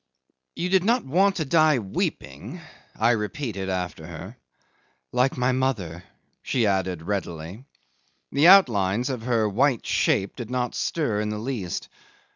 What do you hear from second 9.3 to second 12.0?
white shape did not stir in the least.